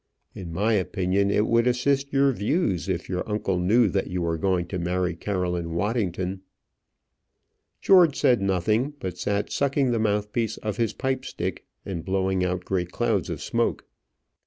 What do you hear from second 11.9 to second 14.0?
blowing out great clouds of smoke.